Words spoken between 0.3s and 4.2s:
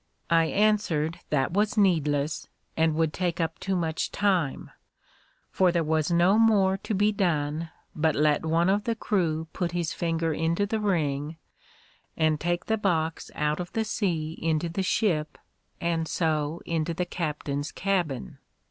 I answered that was needless, and would take up too much